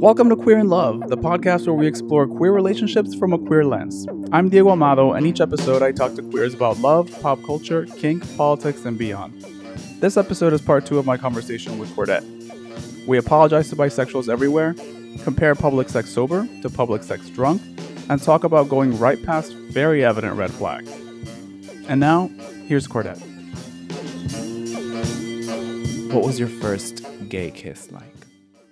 [0.00, 3.64] Welcome to Queer in Love, the podcast where we explore queer relationships from a queer
[3.64, 4.06] lens.
[4.32, 8.22] I'm Diego Amado, and each episode I talk to queers about love, pop culture, kink,
[8.36, 9.44] politics, and beyond.
[9.98, 12.24] This episode is part two of my conversation with Cordette.
[13.08, 14.76] We apologize to bisexuals everywhere,
[15.24, 17.60] compare public sex sober to public sex drunk,
[18.08, 20.90] and talk about going right past very evident red flags.
[21.88, 22.30] And now,
[22.66, 23.20] here's Cordette.
[26.10, 28.02] What was your first gay kiss like?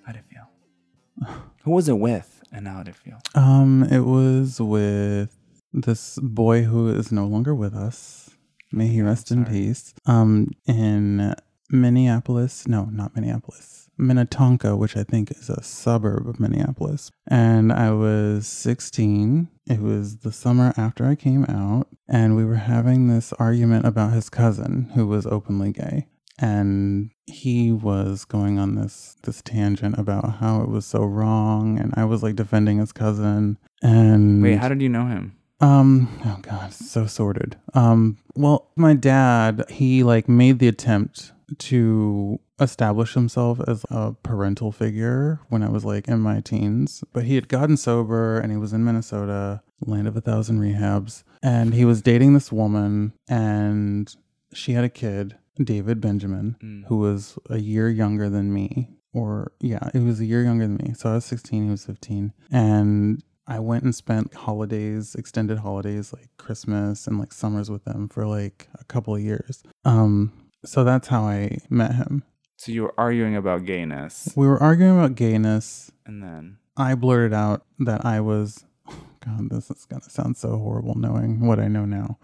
[0.04, 1.34] How did it feel?
[1.64, 3.20] Who was it with, and how did it feel?
[3.34, 5.36] Um, it was with
[5.70, 8.30] this boy who is no longer with us.
[8.72, 9.92] May he rest in peace.
[10.06, 11.34] Um, in
[11.70, 17.10] Minneapolis, no, not Minneapolis, Minnetonka, which I think is a suburb of Minneapolis.
[17.26, 19.48] And I was 16.
[19.66, 24.14] It was the summer after I came out, and we were having this argument about
[24.14, 26.06] his cousin who was openly gay.
[26.38, 31.94] And he was going on this this tangent about how it was so wrong, and
[31.96, 33.58] I was like defending his cousin.
[33.82, 35.36] And Wait, how did you know him?
[35.60, 37.56] um, oh god, so sordid.
[37.72, 44.72] Um, well, my dad, he like made the attempt to establish himself as a parental
[44.72, 48.58] figure when I was like in my teens, but he had gotten sober and he
[48.58, 54.14] was in Minnesota, land of a thousand rehabs, and he was dating this woman and
[54.52, 56.84] she had a kid, David Benjamin, Mm.
[56.86, 58.90] who was a year younger than me.
[59.12, 60.92] Or yeah, it was a year younger than me.
[60.94, 62.32] So I was 16, he was 15.
[62.50, 68.08] And I went and spent holidays, extended holidays like Christmas and like summers with them
[68.08, 69.62] for like a couple of years.
[69.86, 70.32] Um,
[70.64, 72.24] so that's how I met him.
[72.58, 75.90] So you were arguing about gayness, We were arguing about gayness.
[76.04, 78.64] and then I blurted out that I was,
[79.24, 82.18] God, this is gonna sound so horrible knowing what I know now,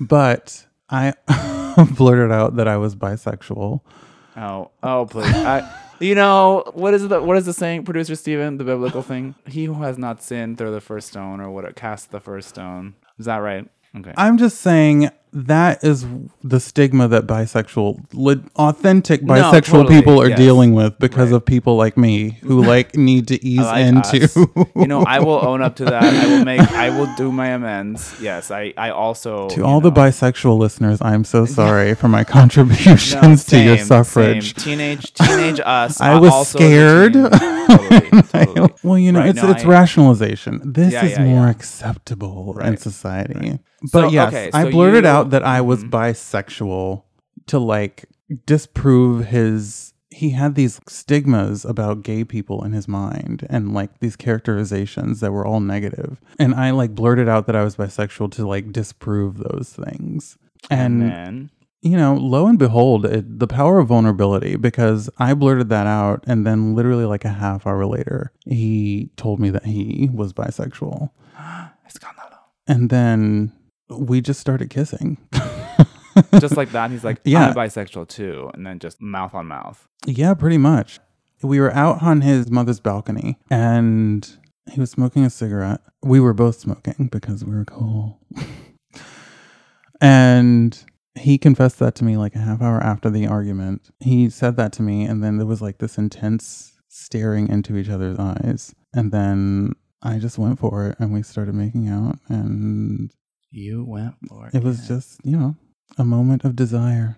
[0.00, 1.14] but I
[1.96, 3.80] blurted out that I was bisexual.
[4.36, 8.56] oh oh please, I, you know what is the what is the saying, producer Steven,
[8.58, 9.34] the biblical thing?
[9.46, 11.74] He who has not sinned throw the first stone, or what?
[11.76, 12.94] Cast the first stone.
[13.18, 13.68] Is that right?
[13.96, 14.12] Okay.
[14.16, 16.06] I'm just saying that is
[16.42, 20.38] the stigma that bisexual, li- authentic bisexual totally, people are yes.
[20.38, 21.36] dealing with because Right.
[21.36, 24.28] of people like me who like need to ease like into.
[24.76, 26.02] you know, I will own up to that.
[26.02, 26.60] I will make.
[26.72, 28.14] I will do my amends.
[28.20, 28.72] Yes, I.
[28.76, 33.14] I also to all the bisexual listeners, I'm so sorry for my contributions
[33.52, 34.54] no, to your suffrage.
[34.54, 34.64] same.
[34.64, 36.00] Teenage, teenage us.
[36.00, 37.12] I uh, was scared.
[37.12, 38.74] Totally, totally.
[38.82, 40.60] well, you know, Right, it's no, it's I- rationalization.
[40.72, 41.50] This Yeah, is yeah, more yeah.
[41.50, 43.58] acceptable in Right, society.
[43.86, 45.90] So, But yes, okay, I blurted you- out that I was Mhm.
[45.90, 47.02] bisexual
[47.46, 48.06] to like
[48.46, 54.16] disprove his he had these stigmas about gay people in his mind and like these
[54.16, 56.18] characterizations that were all negative.
[56.38, 60.36] And I like blurted out that I was bisexual to like disprove those things.
[60.70, 61.50] And And, then
[61.82, 66.24] you know, lo and behold, it, the power of vulnerability because I blurted that out
[66.26, 71.10] and then literally like a half hour later, he told me that he was bisexual.
[71.38, 72.38] escándalo.
[72.66, 73.52] And then
[73.90, 75.18] we just started kissing.
[76.40, 77.48] Just like that, he's like, Yeah.
[77.48, 79.86] I'm bisexual too, and then just mouth on mouth.
[80.04, 80.98] Yeah, pretty much.
[81.42, 84.28] We were out on his mother's balcony and
[84.72, 85.80] he was smoking a cigarette.
[86.02, 88.18] We were both smoking because we were cool.
[90.00, 90.84] and
[91.14, 93.90] he confessed that to me like a half hour after the argument.
[94.00, 97.88] He said that to me, and then there was like this intense staring into each
[97.88, 98.74] other's eyes.
[98.92, 99.72] And then
[100.02, 102.18] I just went for it and we started making out.
[102.28, 103.10] And
[103.50, 105.56] You went for it was just, you know,
[105.96, 107.16] a moment of desire.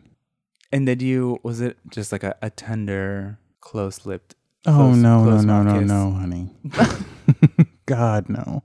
[0.73, 1.39] And did you?
[1.43, 4.37] Was it just like a, a tender, close-lipped?
[4.67, 5.89] Oh no, no, no, no, kiss?
[5.89, 6.51] no, honey.
[7.87, 8.63] God no.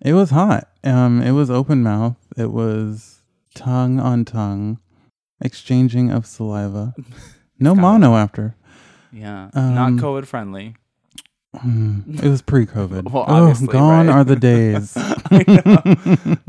[0.00, 0.68] It was hot.
[0.82, 2.16] Um it was open mouth.
[2.36, 3.22] It was
[3.54, 4.78] tongue on tongue,
[5.40, 6.94] exchanging of saliva.
[7.58, 8.54] No mono after.
[9.10, 10.76] Yeah, not Um, COVID friendly.
[11.64, 13.10] Mm, it was pre-COVID.
[13.10, 14.12] Well, oh, gone right?
[14.14, 14.96] are the days.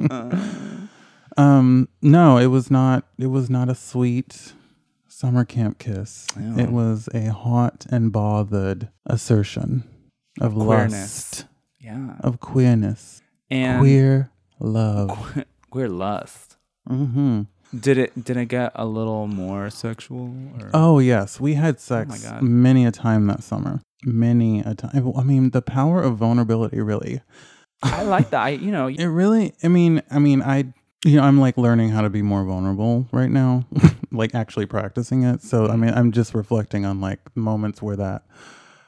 [0.10, 0.38] Uh,
[1.38, 4.54] um no, it was not it was not a sweet
[5.08, 6.28] summer camp kiss.
[6.38, 9.84] It was a hot and bothered assertion
[10.40, 10.92] of Queerness.
[10.94, 11.46] lust,
[11.80, 13.22] yeah, of queerness.
[13.50, 14.30] and queer
[14.60, 15.10] love.
[15.34, 16.58] que- queer lust.
[16.88, 17.44] hmm
[17.78, 18.24] Did it?
[18.24, 20.34] Did it get a little more sexual?
[20.62, 20.70] Or?
[20.74, 22.42] Oh yes, we had oh sex God.
[22.42, 23.82] many a time that summer.
[24.04, 25.12] Many a time.
[25.18, 26.80] I mean, the power of vulnerability.
[26.80, 27.22] Really,
[27.84, 28.42] I like that.
[28.42, 29.54] I, you know, it really.
[29.64, 30.74] I mean, I mean, I.
[31.06, 33.68] You know, I'm like learning how to be more vulnerable right now,
[34.12, 35.44] like actually practicing it.
[35.44, 38.24] So, I mean, I'm just reflecting on like moments where that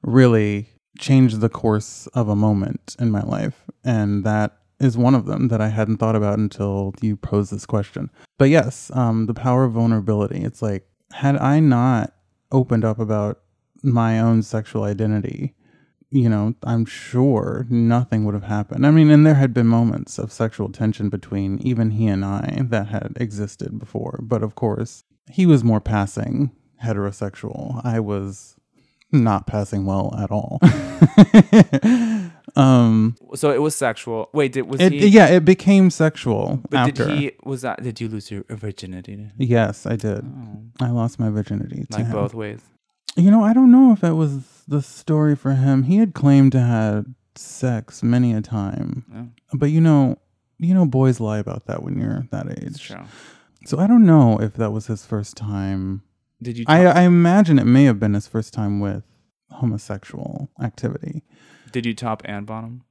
[0.02, 5.26] really changed the course of a moment in my life, and that is one of
[5.26, 8.10] them that I hadn't thought about until you posed this question.
[8.38, 10.42] But yes, um, the power of vulnerability.
[10.44, 12.14] It's like, had I not
[12.52, 13.42] opened up about
[13.84, 15.56] my own sexual identity,
[16.12, 18.86] you know, I'm sure nothing would have happened.
[18.86, 22.62] I mean, and there had been moments of sexual tension between even he and I
[22.66, 24.20] that had existed before.
[24.22, 26.52] But of course, he was more passing
[26.84, 27.82] heterosexual.
[27.86, 28.56] I was
[29.12, 30.60] not passing well at all.
[32.56, 34.30] um So it was sexual.
[34.34, 35.08] Wait, did was it, he?
[35.08, 37.06] yeah, it became sexual But after.
[37.08, 37.32] did he?
[37.44, 37.82] Was that?
[37.84, 39.28] Did you lose your virginity?
[39.38, 40.24] Yes, I did.
[40.26, 42.12] Oh, I lost my virginity like him.
[42.12, 42.62] both ways.
[43.16, 45.84] You know, I don't know if it was the story for him.
[45.84, 47.06] He had claimed to have
[47.36, 49.06] sex many a time.
[49.14, 50.18] Yeah, But you know,
[50.60, 52.94] you know boys lie about that when you're that age.
[53.66, 56.04] So I don't know if that was his first time.
[56.42, 56.66] Did you?
[56.68, 59.04] I I imagine it may have been his first time with
[59.52, 61.24] homosexual activity.
[61.72, 62.84] Did you top and bottom?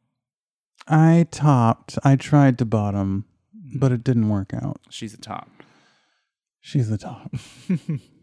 [0.87, 1.99] I topped.
[2.05, 3.27] I tried to bottom,
[3.75, 4.81] but it didn't work out.
[4.91, 5.51] She's a top.
[6.61, 7.35] She's the top.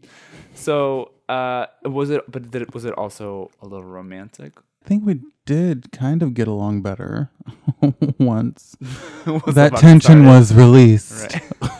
[0.56, 2.22] So, uh, was it?
[2.30, 4.54] But did it, was it also a little romantic?
[4.84, 7.30] I think we did kind of get along better
[8.18, 8.76] once.
[9.46, 10.26] That tension start it.
[10.26, 11.34] was released.
[11.34, 11.70] Right.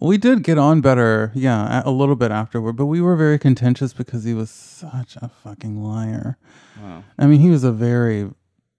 [0.00, 3.92] We did get on better, yeah, a little bit afterward, but we were very contentious
[3.92, 6.36] because he was such a fucking liar.
[6.82, 7.04] Wow.
[7.18, 8.30] I mean, he was a very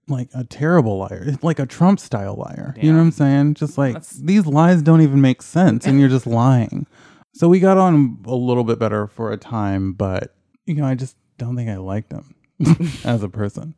[0.08, 2.74] like a terrible liar, like a Trump style liar.
[2.80, 3.54] You know what I'm saying?
[3.54, 6.86] Just like That's- these lies don't even make sense, and you're just lying.
[7.34, 10.94] So we got on a little bit better for a time, but you know, I
[10.94, 12.34] just don't think I liked him
[13.04, 13.74] as a person.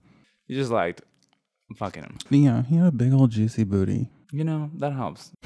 [0.46, 1.02] You just liked
[1.76, 2.18] fucking him.
[2.30, 4.10] Yeah, he had a big old juicy booty.
[4.30, 5.32] You know that helps.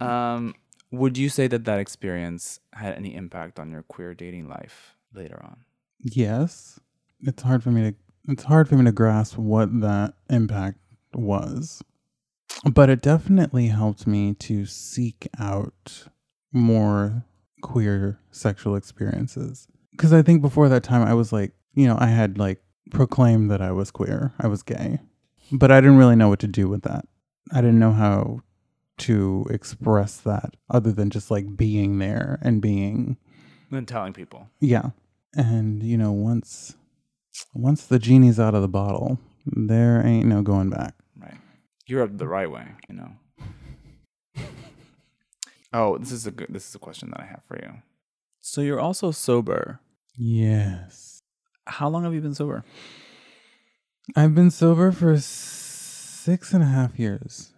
[0.00, 0.54] um,
[0.90, 5.40] would you say that that experience had any impact on your queer dating life later
[5.42, 5.64] on?
[6.00, 6.80] Yes,
[7.20, 7.96] it's hard for me to
[8.28, 10.78] it's hard for me to grasp what that impact
[11.14, 11.82] was,
[12.64, 16.08] but it definitely helped me to seek out
[16.52, 17.24] more
[17.62, 19.68] queer sexual experiences.
[19.92, 23.50] Because I think before that time, I was like, you know, I had like proclaimed
[23.50, 24.98] that I was queer, I was gay,
[25.52, 27.06] but I didn't really know what to do with that.
[27.52, 28.40] I didn't know how
[28.98, 33.16] to express that other than just like being there and being
[33.70, 34.48] and telling people.
[34.60, 34.90] yeah.
[35.34, 36.76] And you know, once
[37.54, 40.94] once the genie's out of the bottle, there ain't no going back.
[41.20, 41.36] Right.
[41.86, 43.10] You're up the right way, you know.
[45.72, 47.82] oh, this is a good this is a question that I have for you.
[48.40, 49.80] So you're also sober.
[50.16, 51.20] Yes.
[51.66, 52.64] How long have you been sober?
[54.14, 57.52] I've been sober for six and a half years.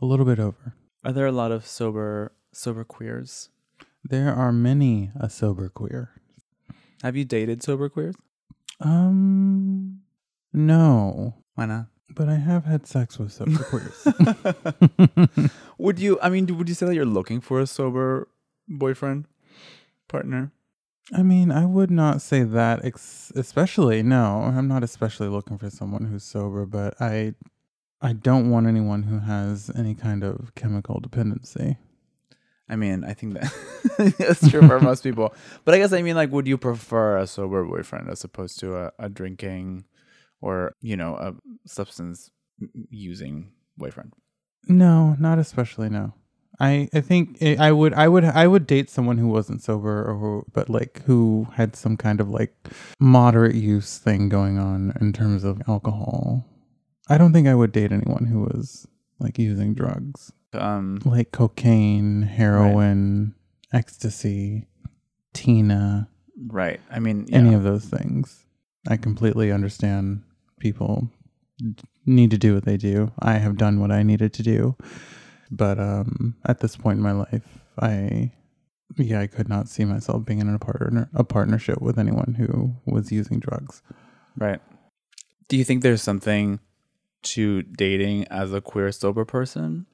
[0.00, 0.74] A little bit over.
[1.04, 3.50] Are there a lot of sober sober queers?
[4.02, 6.10] There are many a sober queer.
[7.02, 8.14] Have you dated sober queers?
[8.80, 10.00] Um
[10.52, 11.34] no.
[11.54, 11.86] Why not?
[12.10, 15.50] But I have had sex with sober queers.
[15.78, 18.28] would you I mean would you say that you're looking for a sober
[18.68, 19.26] boyfriend
[20.08, 20.52] partner?
[21.12, 24.02] I mean, I would not say that, ex- especially.
[24.02, 27.34] No, I'm not especially looking for someone who's sober, but I,
[28.04, 31.78] I don't want anyone who has any kind of chemical dependency.
[32.68, 35.34] I mean, I think that that's true for most people.
[35.64, 38.76] But I guess I mean, like, would you prefer a sober boyfriend as opposed to
[38.76, 39.86] a, a drinking
[40.42, 41.34] or, you know, a
[41.66, 42.30] substance
[42.90, 44.12] using boyfriend?
[44.68, 45.88] No, not especially.
[45.88, 46.12] No,
[46.60, 50.04] I, I think I I would, I would, I would date someone who wasn't sober
[50.10, 52.54] or who, but like who had some kind of like
[53.00, 56.44] moderate use thing going on in terms of alcohol.
[57.08, 58.86] I don't think I would date anyone who was
[59.18, 60.32] like using drugs.
[60.52, 63.34] Um, like cocaine, heroin,
[63.72, 64.66] ecstasy,
[65.32, 66.08] Tina,
[66.46, 66.80] right.
[66.90, 68.46] I mean, any of those things.
[68.88, 70.22] I completely understand
[70.60, 71.08] people
[71.58, 73.12] d- need to do what they do.
[73.18, 74.76] I have done what I needed to do.
[75.50, 77.46] But um at this point in my life,
[77.80, 78.32] I
[78.96, 82.76] yeah, I could not see myself being in a partner a partnership with anyone who
[82.86, 83.82] was using drugs.
[84.36, 84.60] right.
[85.48, 86.58] Do you think there's something
[87.24, 89.86] to dating as a queer sober person?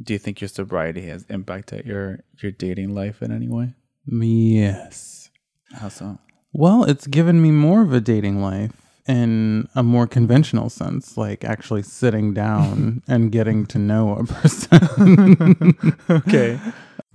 [0.00, 3.74] Do you think your sobriety has impacted your your dating life in any way?
[4.06, 5.30] Yes.
[5.72, 6.18] How so?
[6.52, 8.72] Well, it's given me more of a dating life
[9.06, 15.76] in a more conventional sense, like actually sitting down and getting to know a person.
[16.10, 16.58] Okay.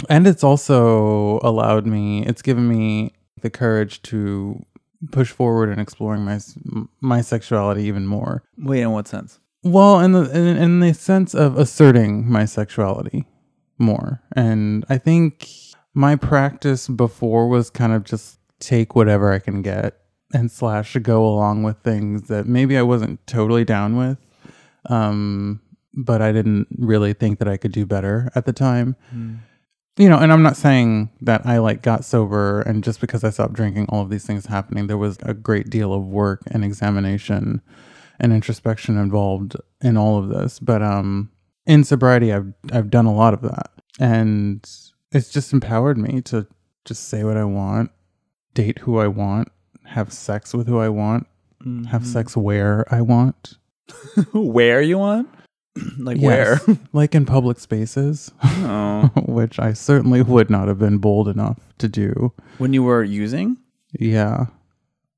[0.10, 4.66] And it's also allowed me, it's given me the courage to
[5.12, 6.40] push forward in exploring my
[7.02, 8.44] my sexuality even more.
[8.58, 9.40] Wait, in what sense?
[9.64, 13.26] Well, in the in, in the sense of asserting my sexuality
[13.78, 14.22] more.
[14.36, 15.50] And I think
[15.94, 19.98] my practice before was kind of just take whatever I can get
[20.34, 24.18] and slash go along with things that maybe I wasn't totally down with.
[24.90, 25.62] Um,
[25.94, 28.96] but I didn't really think that I could do better at the time.
[29.98, 33.30] You know, and I'm not saying that I like got sober and just because I
[33.30, 34.88] stopped drinking, all of these things happening.
[34.88, 37.62] There was a great deal of work and examination
[38.22, 40.60] and introspection involved in all of this.
[40.60, 41.30] But um,
[41.66, 44.66] in sobriety, I've I've done a lot of that, and
[45.12, 46.48] it's just empowered me to
[46.86, 47.92] just say what I want,
[48.54, 49.50] date who I want,
[49.86, 51.28] have sex with who I want,
[51.90, 53.58] have sex where I want.
[54.34, 55.28] where you want?
[55.98, 56.78] like Yes, where?
[56.94, 59.10] like in public spaces, oh.
[59.26, 62.34] which I certainly would not have been bold enough to do.
[62.60, 63.58] When you were using?
[64.00, 64.46] Yeah.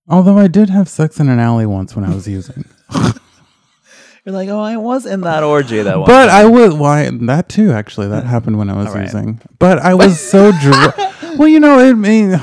[0.08, 2.66] Although I did have sex in an alley once when I was using.
[4.26, 6.08] You're like, oh, I was in that orgy that one.
[6.08, 9.04] But I was why that too actually that happened when I was right.
[9.04, 9.42] using.
[9.60, 12.40] But I was so dr- well, you know, it mean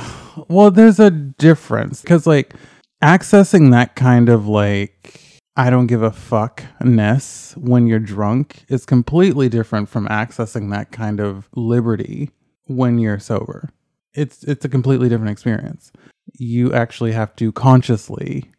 [0.48, 2.54] well, there's a difference because like
[3.02, 9.48] accessing that kind of like I don't give a fuckness when you're drunk is completely
[9.48, 12.30] different from accessing that kind of liberty
[12.66, 13.70] when you're sober.
[14.14, 15.92] It's it's a completely different experience.
[16.34, 18.50] You actually have to consciously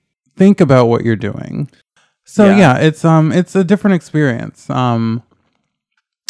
[0.41, 1.69] think about what you're doing.
[2.25, 2.57] So Yeah.
[2.57, 4.69] yeah, it's um it's a different experience.
[4.69, 5.21] Um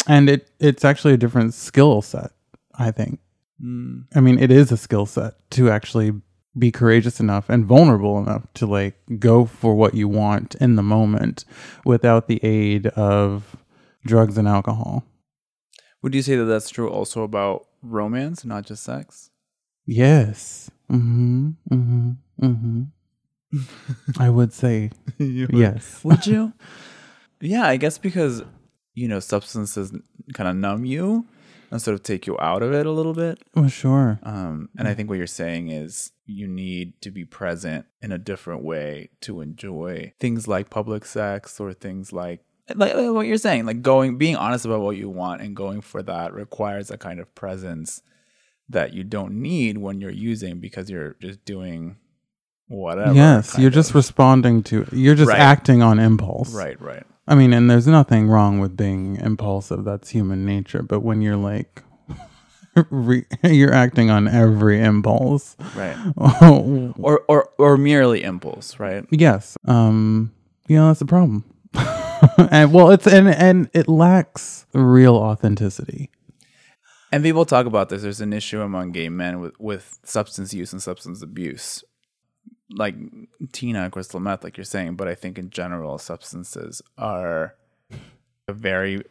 [0.06, 2.30] and it it's actually a different skill set,
[2.74, 3.20] I think.
[3.62, 4.04] Mm.
[4.14, 6.12] I mean, it is a skill set to actually
[6.58, 10.82] be courageous enough and vulnerable enough to like go for what you want in the
[10.82, 11.44] moment
[11.86, 13.56] without the aid of
[14.04, 15.04] drugs and alcohol.
[16.02, 19.30] Would you say that that's true also about romance, not just sex?
[19.86, 20.70] Yes.
[20.90, 21.54] Mhm.
[21.70, 22.16] Mhm.
[22.42, 22.86] Mhm.
[24.18, 26.02] I would say yes.
[26.04, 26.52] Would you?
[27.40, 28.42] yeah, I guess because
[28.94, 29.92] you know substances
[30.34, 31.26] kind of numb you
[31.70, 33.42] and sort of take you out of it a little bit.
[33.54, 34.20] Well, sure.
[34.22, 38.18] Um, and I think what you're saying is you need to be present in a
[38.18, 42.40] different way to enjoy things like public sex or things like
[42.74, 45.80] like, like what you're saying, like going being honest about what you want and going
[45.80, 48.02] for that requires a kind of presence
[48.68, 51.96] that you don't need when you're using because you're just doing
[52.68, 53.12] whatever.
[53.14, 55.38] yes, you're just responding to you're just Right.
[55.40, 56.52] acting on impulse.
[56.54, 57.04] right, right.
[57.28, 59.84] I mean, and there's nothing wrong with being impulsive.
[59.84, 60.82] That's human nature.
[60.82, 61.82] But when you're like,
[62.90, 65.56] re- you're acting on every impulse.
[65.76, 65.96] Right.
[66.98, 69.04] Or or or merely impulse, right?
[69.10, 69.56] yes.
[69.66, 70.32] Um.
[70.68, 71.44] You know that's the problem.
[72.50, 76.10] and well, it's and and it lacks real authenticity.
[77.12, 78.02] And people talk about this.
[78.02, 81.84] There's an issue among gay men with, with substance use and substance abuse.
[82.74, 82.94] Like
[83.52, 87.54] Tina, and crystal meth, like you're saying, but I think in general, substances are
[88.48, 89.02] a very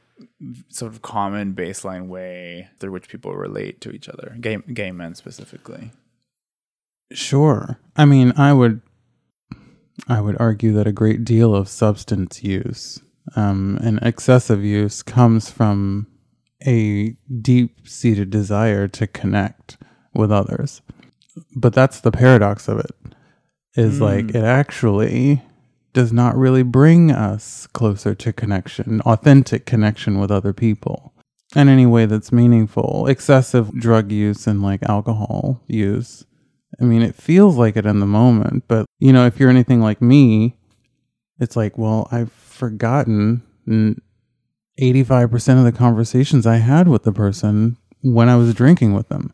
[0.69, 5.15] sort of common baseline way through which people relate to each other, gay, gay men
[5.15, 5.91] specifically.
[7.11, 7.79] Sure.
[7.95, 8.81] I mean, I would
[10.07, 12.99] I would argue that a great deal of substance use
[13.35, 16.07] um, and excessive use comes from
[16.65, 19.77] a deep-seated desire to connect
[20.13, 20.81] with others.
[21.55, 22.91] But that's the paradox of it.
[23.75, 24.35] Is like mm.
[24.35, 25.41] it actually
[25.93, 31.13] does not really bring us closer to connection, authentic connection with other people
[31.55, 33.07] in any way that's meaningful.
[33.07, 36.25] Excessive drug use and like alcohol use
[36.79, 39.81] I mean, it feels like it in the moment, but you know, if you're anything
[39.81, 40.55] like me,
[41.39, 43.41] it's like, well, I've forgotten
[44.79, 49.33] 85% of the conversations I had with the person when I was drinking with them.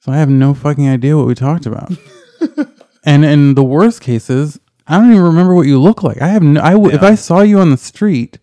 [0.00, 1.92] So I have no fucking idea what we talked about.
[3.04, 6.20] and in the worst cases, I don't even remember what you look like.
[6.22, 8.38] I have no, I w- if I saw you on the street,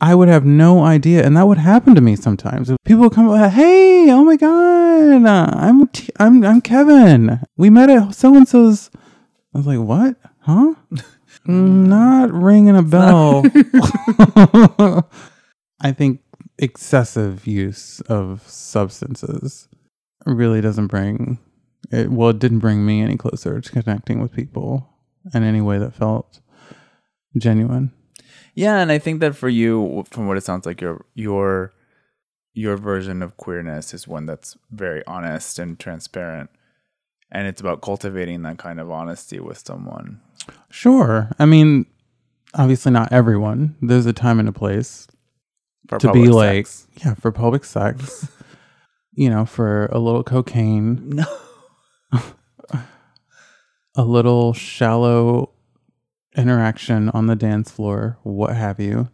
[0.00, 2.70] I would have no idea, and that would happen to me sometimes.
[2.84, 7.40] People would come up, "Hey, oh my god, uh, I'm T- I'm I'm Kevin.
[7.56, 8.90] We met at so and so's."
[9.54, 10.16] I was like, "What?
[10.40, 10.74] Huh?
[11.46, 13.44] Mm, Not ringing a bell."
[15.80, 16.20] I think
[16.58, 19.68] excessive use of substances
[20.24, 21.38] really doesn't bring
[21.90, 22.10] it.
[22.10, 24.88] Well, it didn't bring me any closer to connecting with people
[25.34, 26.40] in any way that felt
[27.38, 27.92] genuine.
[28.54, 31.72] Yeah, and I think that for you, from what it sounds like, your your
[32.54, 36.48] your version of queerness is one that's very honest and transparent,
[37.30, 40.20] and it's about cultivating that kind of honesty with someone.
[40.70, 41.30] Sure.
[41.38, 41.86] I mean,
[42.54, 43.76] obviously not everyone.
[43.82, 45.06] There's a time and a place
[45.88, 46.86] For to be public like, sex.
[47.04, 48.28] yeah, for public sex.
[49.12, 51.24] you know, for a little cocaine, no,
[53.94, 55.50] a little shallow
[56.36, 59.08] interaction on the dance floor, what have you.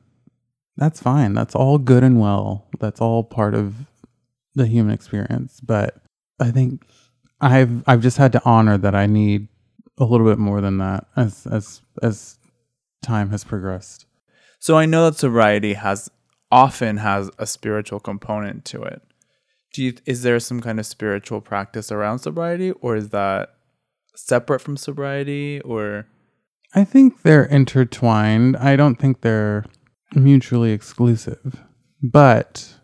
[0.77, 1.35] That's fine.
[1.35, 2.67] That's all good and well.
[2.81, 3.75] That's all part of
[4.55, 5.61] the human experience.
[5.61, 5.97] But
[6.41, 6.85] I think
[7.41, 9.49] I've I've just had to honor that I need
[9.99, 12.39] a little bit more than that as as as
[13.03, 14.07] time has progressed.
[14.59, 16.11] So I know that sobriety has
[16.51, 19.03] often has a spiritual component to it.
[19.73, 23.55] Do you is there some kind of spiritual practice around sobriety or is that
[24.15, 26.07] separate from sobriety or
[26.75, 28.57] I think they're intertwined.
[28.57, 29.65] I don't think they're
[30.15, 31.63] mutually exclusive.
[32.03, 32.75] But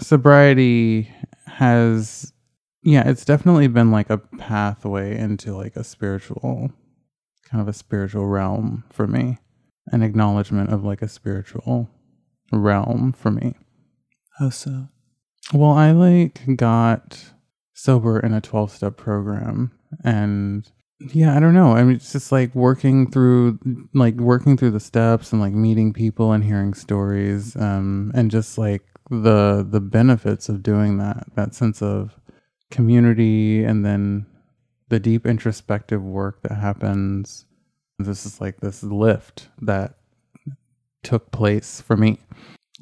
[0.00, 1.10] sobriety
[1.46, 2.32] has
[2.82, 6.70] yeah, it's definitely been like a pathway into like a spiritual
[7.50, 9.38] kind of a spiritual realm for me.
[9.92, 11.88] An acknowledgement of like a spiritual
[12.52, 13.54] realm for me.
[14.38, 14.88] how so?
[15.52, 17.32] Well, I like got
[17.74, 19.70] sober in a 12 step program
[20.02, 21.72] and yeah, I don't know.
[21.72, 23.58] I mean, it's just like working through,
[23.92, 28.56] like working through the steps and like meeting people and hearing stories, um, and just
[28.56, 31.26] like the the benefits of doing that.
[31.34, 32.18] That sense of
[32.70, 34.26] community, and then
[34.88, 37.44] the deep introspective work that happens.
[37.98, 39.96] This is like this lift that
[41.02, 42.18] took place for me,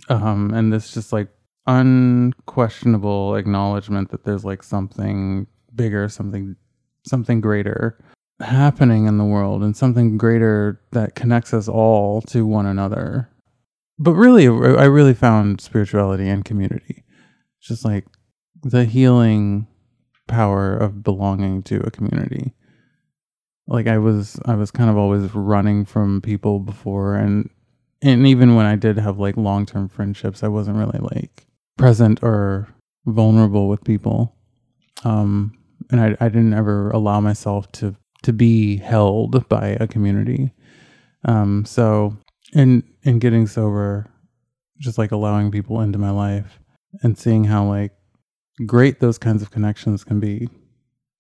[0.09, 1.29] um, and this just like
[1.67, 6.57] unquestionable acknowledgement that there's like something bigger, something
[7.07, 7.99] something greater
[8.41, 13.31] happening in the world and something greater that connects us all to one another.
[13.99, 17.05] But really, I really found spirituality and community.
[17.61, 18.07] Just like
[18.63, 19.67] the healing
[20.27, 22.55] power of belonging to a community.
[23.67, 27.49] Like I was I was kind of always running from people before and
[28.03, 32.69] and even when I did have like long-term friendships, I wasn't really like present or
[33.07, 34.35] vulnerable with people.
[35.05, 35.59] Um
[35.91, 40.51] and I, I didn't ever allow myself to to be held by a community.
[41.27, 42.17] Um, so
[42.53, 44.11] in in getting sober,
[44.79, 46.59] just like allowing people into my life
[47.03, 47.93] and seeing how like
[48.67, 50.49] great those kinds of connections can be.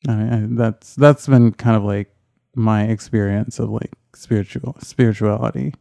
[0.09, 2.09] I, I, that's that's been kind of like
[2.57, 5.75] my experience of like spiritual spirituality,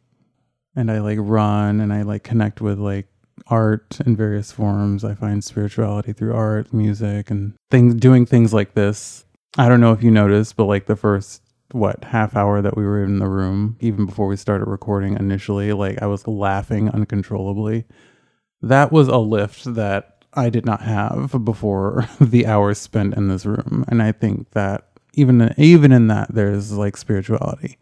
[0.75, 3.07] and I like run and I like connect with like
[3.47, 5.03] art in various forms.
[5.03, 9.25] I find spirituality through art, music, and things doing things like this.
[9.57, 11.41] I don't know if you noticed, but like the first
[11.71, 15.73] what half hour that we were in the room, even before we started recording initially,
[15.73, 17.85] like I was laughing uncontrollably.
[18.61, 23.45] That was a lift that I did not have before the hours spent in this
[23.45, 27.77] room, and I think that even even in that there's like spirituality.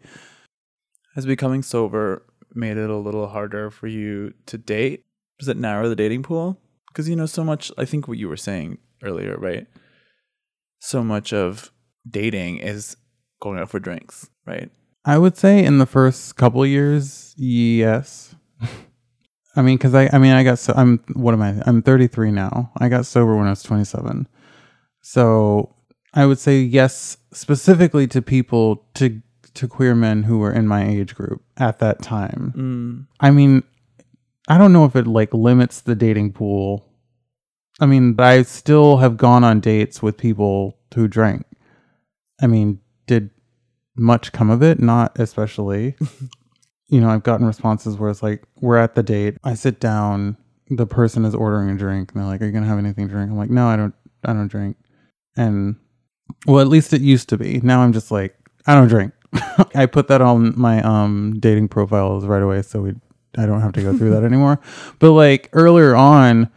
[1.14, 5.04] Has becoming sober made it a little harder for you to date?
[5.42, 6.56] Does it narrow the dating pool?
[6.86, 7.72] Because you know so much.
[7.76, 9.66] I think what you were saying earlier, right?
[10.78, 11.72] So much of
[12.08, 12.96] dating is
[13.40, 14.70] going out for drinks, right?
[15.04, 18.36] I would say in the first couple years, yes.
[19.56, 21.60] I mean, because I, I mean, I got so I'm what am I?
[21.66, 22.70] I'm 33 now.
[22.78, 24.28] I got sober when I was 27,
[25.00, 25.74] so
[26.14, 29.20] I would say yes, specifically to people to
[29.54, 32.54] to queer men who were in my age group at that time.
[32.56, 33.06] Mm.
[33.18, 33.64] I mean,
[34.48, 36.88] I don't know if it like limits the dating pool.
[37.80, 41.46] I mean, I still have gone on dates with people who drank.
[42.40, 43.30] I mean, did
[43.96, 44.80] much come of it?
[44.80, 45.96] Not especially.
[46.88, 49.36] you know, I've gotten responses where it's like, we're at the date.
[49.44, 50.36] I sit down,
[50.68, 53.14] the person is ordering a drink, and they're like, "Are you gonna have anything to
[53.14, 53.94] drink?" I'm like, "No, I don't.
[54.24, 54.76] I don't drink."
[55.36, 55.76] And
[56.46, 57.60] well, at least it used to be.
[57.60, 59.12] Now I'm just like, I don't drink.
[59.74, 62.94] I put that on my um dating profiles right away, so we
[63.38, 64.60] I don't have to go through that anymore.
[64.98, 66.50] But like earlier on,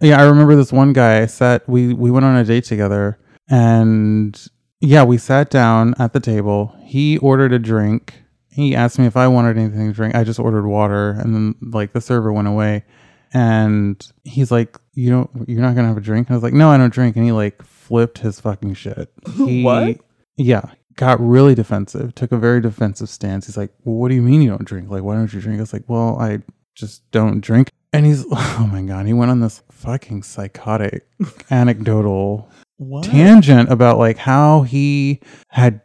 [0.00, 1.68] yeah, I remember this one guy I sat.
[1.68, 4.40] We we went on a date together, and
[4.80, 6.74] yeah, we sat down at the table.
[6.84, 8.14] He ordered a drink.
[8.50, 10.14] He asked me if I wanted anything to drink.
[10.14, 12.84] I just ordered water, and then like the server went away,
[13.32, 16.68] and he's like, "You don't, you're not gonna have a drink?" I was like, "No,
[16.70, 19.10] I don't drink." And he like flipped his fucking shit.
[19.36, 19.98] He, What?
[20.36, 20.62] Yeah,
[20.96, 22.14] got really defensive.
[22.14, 23.46] Took a very defensive stance.
[23.46, 24.90] He's like, "Well, what do you mean you don't drink?
[24.90, 26.40] Like, why don't you drink?" I was like, "Well, I
[26.74, 31.06] just don't drink." And he's, oh my god, he went on this fucking psychotic
[31.50, 33.04] anecdotal What?
[33.04, 35.80] tangent about like how he had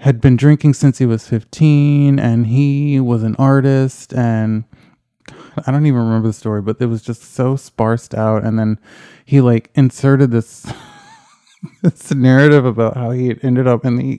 [0.00, 4.64] had been drinking since he was 15 and he was an artist and
[5.66, 8.78] I don't even remember the story but it was just so sparsed out and then
[9.26, 10.64] he like inserted this
[11.82, 14.18] this narrative about how he ended up in the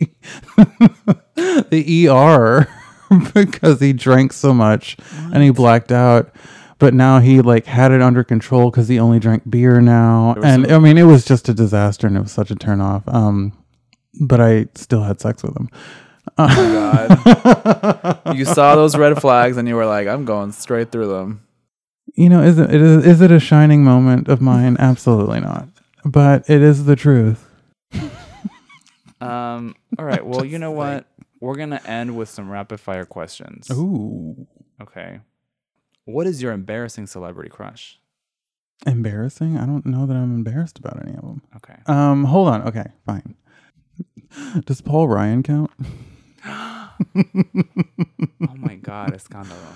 [1.36, 2.68] the ER
[3.34, 4.98] because he drank so much
[5.34, 6.34] and he blacked out
[6.80, 10.66] but now he like had it under control because he only drank beer now and
[10.66, 13.04] some- i mean it was just a disaster and it was such a turnoff.
[13.14, 13.52] um
[14.22, 15.70] but i still had sex with him
[16.38, 18.38] Oh my god!
[18.38, 21.42] you saw those red flags and you were like, "I'm going straight through them."
[22.16, 25.68] you know is it, it is, is it a shining moment of mine absolutely not
[26.06, 27.48] but it is the truth
[29.22, 29.76] Um.
[30.00, 30.26] All right.
[30.26, 31.06] Well, you know what?
[31.40, 33.70] We're gonna end with some rapid fire questions.
[33.72, 34.48] Ooh,
[34.82, 35.20] Okay.
[36.06, 38.00] What is your embarrassing celebrity crush?
[38.88, 39.58] embarrassing.
[39.60, 41.44] I don't know that I'm embarrassed about any of them.
[41.58, 41.76] Okay.
[41.86, 42.64] Um, hold on.
[42.64, 43.36] Okay, fine.
[44.66, 45.70] Does Paul Ryan count?
[46.44, 46.90] Oh
[48.58, 49.76] my God, Escandalo.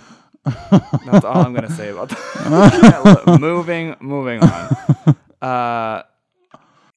[1.05, 3.37] That's all I'm gonna say about that.
[3.39, 4.75] Moving, moving on.
[5.41, 6.03] Uh,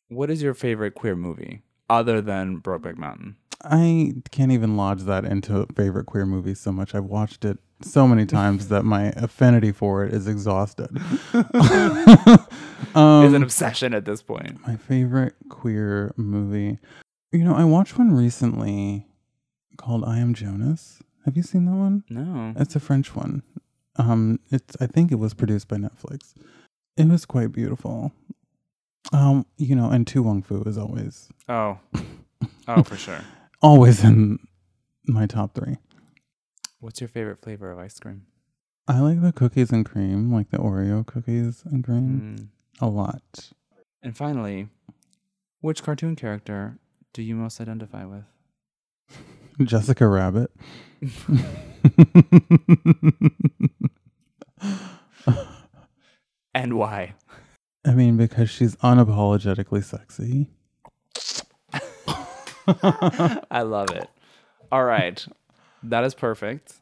[0.08, 3.36] what is your favorite queer movie other than Brokeback Mountain?
[3.64, 6.94] I can't even lodge that into favorite queer movies so much.
[6.94, 10.88] I've watched it so many times that my affinity for it is exhausted.
[12.94, 14.64] um, Is an obsession at this point.
[14.66, 16.78] my favorite queer movie.
[17.32, 19.06] You know, I watched one recently
[19.76, 21.02] called I Am Jonas.
[21.24, 22.04] Have you seen that one?
[22.08, 22.54] No.
[22.56, 23.42] It's a French one.
[23.96, 26.32] Um, it's I think it was produced by Netflix.
[26.96, 28.12] It was quite beautiful.
[29.12, 31.78] Um, you know, and To Wong Foo is always Oh.
[32.68, 33.20] Oh, for sure.
[33.62, 34.38] always in
[35.06, 35.78] my top three.
[36.80, 38.26] What's your favorite flavor of ice cream?
[38.86, 42.48] I like the cookies and cream, like the Oreo cookies and cream, Mm.
[42.80, 43.50] a lot.
[44.02, 44.68] And finally,
[45.60, 46.78] which cartoon character
[47.14, 48.24] do you most identify with?
[49.66, 50.50] Jessica Rabbit.
[56.54, 57.14] And why?
[57.84, 60.50] I mean, because she's unapologetically sexy.
[63.50, 64.08] I love it.
[64.70, 65.24] All right.
[65.82, 66.74] That is perfect.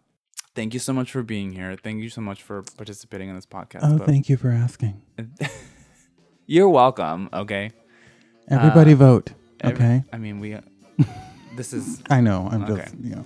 [0.54, 1.76] Thank you so much for being here.
[1.76, 3.80] Thank you so much for participating in this podcast.
[3.82, 5.00] Oh, thank you for asking.
[6.46, 7.28] You're welcome.
[7.32, 7.70] Okay.
[8.48, 9.30] Everybody Uh, vote.
[9.60, 10.04] Every- Okay.
[10.12, 10.56] I mean, we.
[11.56, 12.02] This is.
[12.10, 12.48] I know.
[12.52, 12.82] I'm Okay.
[12.82, 13.24] just, you know.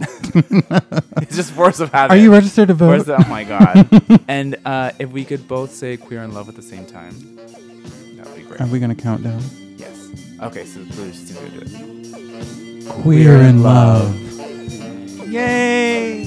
[1.22, 2.14] It's just force of habit.
[2.14, 3.00] Are you registered to vote?
[3.08, 3.88] Of- oh my god.
[4.28, 7.36] and uh, if we could both say queer in love at the same time,
[8.16, 8.60] that would be great.
[8.60, 9.42] Are we going to count down?
[9.76, 10.10] yes.
[10.42, 12.88] Okay, so Blue just gonna do it.
[13.02, 14.14] Queer in love.
[15.28, 16.24] Yay!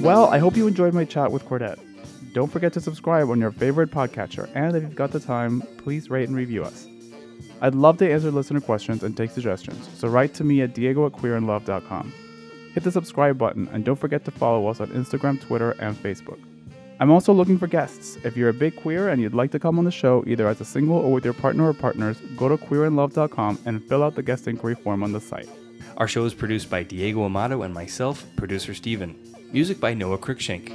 [0.00, 1.78] Well, I hope you enjoyed my chat with Cordette.
[2.32, 6.08] Don't forget to subscribe on your favorite podcatcher, and if you've got the time, please
[6.10, 6.86] rate and review us.
[7.60, 11.06] I'd love to answer listener questions and take suggestions, so write to me at diego
[11.06, 12.12] at queerinlove.com.
[12.74, 16.38] Hit the subscribe button, and don't forget to follow us on Instagram, Twitter, and Facebook.
[16.98, 18.16] I'm also looking for guests.
[18.24, 20.60] If you're a big queer and you'd like to come on the show, either as
[20.60, 24.22] a single or with your partner or partners, go to queerinlove.com and fill out the
[24.22, 25.48] guest inquiry form on the site.
[25.98, 29.14] Our show is produced by Diego Amato and myself, producer Steven.
[29.52, 30.72] Music by Noah Cruikshank.